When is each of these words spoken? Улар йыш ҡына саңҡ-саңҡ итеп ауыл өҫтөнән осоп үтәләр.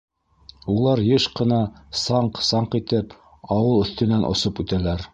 Улар 0.75 1.01
йыш 1.07 1.27
ҡына 1.41 1.59
саңҡ-саңҡ 2.05 2.81
итеп 2.83 3.17
ауыл 3.61 3.83
өҫтөнән 3.87 4.31
осоп 4.35 4.65
үтәләр. 4.69 5.07